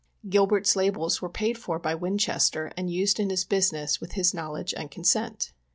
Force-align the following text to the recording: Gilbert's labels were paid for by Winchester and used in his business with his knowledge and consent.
Gilbert's 0.27 0.75
labels 0.75 1.21
were 1.21 1.29
paid 1.29 1.59
for 1.59 1.77
by 1.77 1.93
Winchester 1.93 2.71
and 2.75 2.89
used 2.89 3.19
in 3.19 3.29
his 3.29 3.45
business 3.45 4.01
with 4.01 4.13
his 4.13 4.33
knowledge 4.33 4.73
and 4.75 4.89
consent. 4.89 5.53